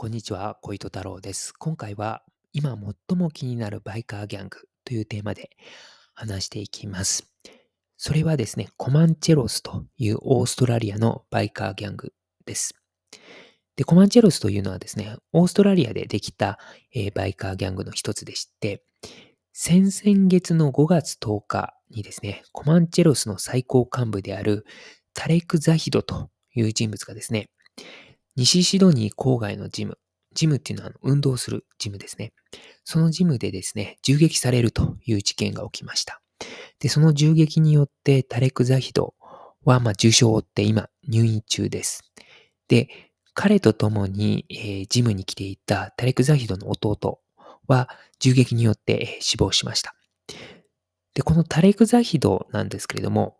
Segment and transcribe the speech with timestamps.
[0.00, 1.52] こんにちは、小糸太郎です。
[1.52, 2.22] 今回は
[2.54, 2.74] 今
[3.08, 5.50] 最も気になるバイカーギャングというテーマで
[6.14, 7.30] 話していきます。
[7.98, 12.14] それはですね、コマンチェロスというオーストラリアのバイカーギャング
[12.46, 12.74] です。
[13.76, 16.58] で、コマンチェロスというのはですね、オーストラリアでできた、
[16.94, 18.82] えー、バイカーギャングの一つでして、
[19.52, 24.64] 先々月の5月10日にですね、コマンチェロスの最高幹部である
[25.12, 27.50] タレク・ザヒドという人物がですね、
[28.36, 29.98] 西シドニー郊外のジム。
[30.34, 32.32] ジムっていうのは運動するジムですね。
[32.84, 36.22] そのジムでですね、銃撃されるという事件が起きました。
[36.78, 39.14] で、その銃撃によってタレク・ザヒド
[39.64, 42.04] は、まあ、重傷を負って今入院中です。
[42.68, 42.88] で、
[43.34, 47.20] 彼と共に、えー、ジムに来ていたタレク・ザヒドの弟
[47.66, 47.88] は
[48.18, 49.94] 銃撃によって、死亡しました。
[51.14, 53.36] で、このタレク・ザヒドなんですけれども、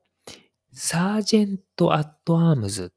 [0.73, 2.93] サージェント・アット・アームズ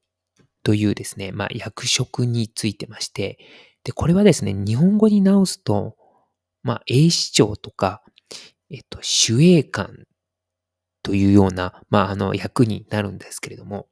[0.64, 3.38] というですね、まあ、役職についてまして、
[3.84, 5.96] で、これはですね、日本語に直すと、
[6.64, 8.02] まあ、英市長とか、
[8.70, 10.06] えっと、守衛官
[11.04, 13.88] というような、まあ、あの、役になるんですけれども、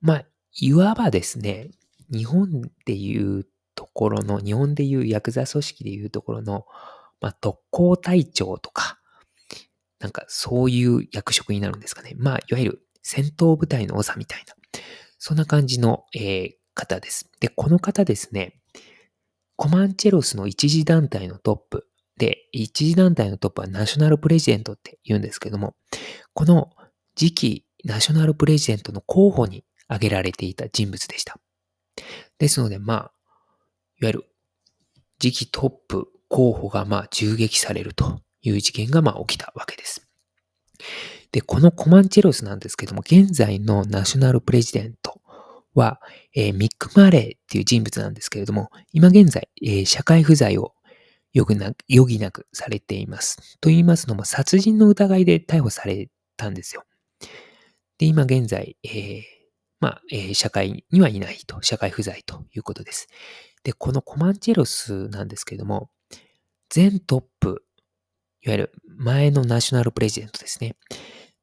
[0.00, 0.24] まあ、
[0.60, 1.70] いわばですね、
[2.12, 3.46] 日本でいう
[3.76, 6.66] ところの、日本でいうヤクザ組織でいうところの、
[7.20, 8.98] まあ、特攻隊長とか、
[10.00, 12.14] なんかそういう役職になるんですかね。
[12.16, 14.54] まあ、いわゆる戦闘部隊の長みたいな、
[15.20, 17.30] そんな感じの、えー、方です。
[17.40, 18.58] で、この方ですね、
[19.54, 25.76] コマンチェロスの一次団体のトップで、一次団体のトップはナショナルプレジデントって言うんですけども、
[26.32, 26.70] この
[27.14, 31.38] 次期ナショナルプレジデントの候補に挙げられていた人物でした。
[32.38, 33.12] ですので、まあ、
[34.00, 34.24] いわゆる
[35.18, 40.09] 次期トップ候補がまあ銃撃されるという事件がまあ起きたわけです。
[41.32, 45.20] で、このコマンチェロスなんですけども、現在のナショナルプレジデント
[45.74, 46.00] は、
[46.34, 50.74] えー、ミック・マレーっていう人物なんですけれども、今現在、えー、社会不在を
[51.36, 51.56] 余
[52.06, 53.58] 儀なくされています。
[53.60, 56.84] と言いますのも、殺人の疑いで逮捕されたんですよ。
[57.98, 59.22] で、今現在、えー、
[59.78, 63.06] まあ、えー、社会にはいないと、社会不在ということです。
[63.62, 65.90] で、このコマンチェロスなんですけれども、
[66.70, 67.64] 全トップ、
[68.42, 70.76] いわゆる前のナショナルプレジデントですね。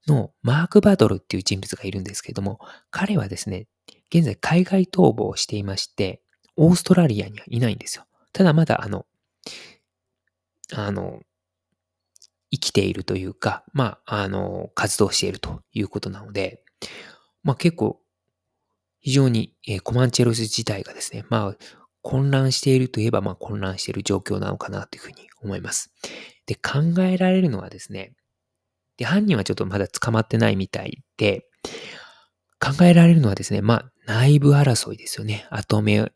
[0.08, 2.60] のマーク・バドルっていう人物がいるんですけれども、
[2.90, 3.68] 彼はですね、
[4.10, 6.22] 現在海外逃亡していまして、
[6.56, 8.06] オーストラリアにはいないんですよ。
[8.34, 9.06] ただまだあの、
[10.74, 11.22] あの、
[12.52, 16.64] 生きているというか、まあ、あの、活動しているということなので、
[17.44, 18.02] まあ結構、
[19.00, 21.58] 非常に、えー、コマンチェロス自体がですね、まあ、
[22.02, 25.92] 混乱しているといえば、まあ混乱している状況なのかなというふうに思います。
[26.46, 28.14] で、考えられるのはですね、
[28.98, 31.46] で、犯人はちょっとまだ捕まってないみたいで、
[32.60, 35.48] 考えられるのはですね、まあ、内部争いですよね。
[35.52, 36.12] 後目、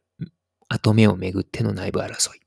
[0.68, 2.40] 後目をめぐっての内部争い。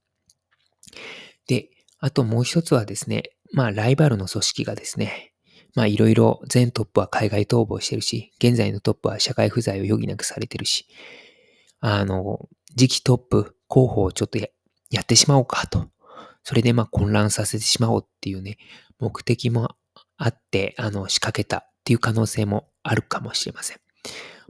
[1.46, 3.22] で、あともう一つはですね、
[3.52, 5.32] まあ、ライバルの組織がですね、
[5.74, 10.86] まあ、いろいろ前トップは海外逃亡してるし、現在のトップは社会不在を余儀なくされてるし、
[11.80, 14.48] あの、次期トップ候補をちょっとや
[14.90, 15.88] やってしまおうかと。
[16.44, 18.58] それでまあ混乱させてしまおうっていうね、
[19.00, 19.74] 目的も
[20.16, 23.78] あって、あの、仕掛けたっていう可能性もあるかもしれません。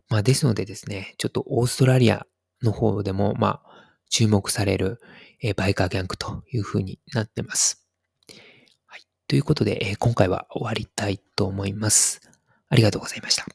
[0.09, 2.27] まあ、ですのでですね、ちょっとオーストラリア
[2.63, 3.75] の方でも、まあ、
[4.11, 5.01] 注目される、
[5.43, 7.87] えー、バイカーギャングというふうになってます。
[8.87, 9.03] はい。
[9.27, 12.21] ということで、えー、今回は終わりたいと思います。
[12.69, 13.47] ありがとうございました。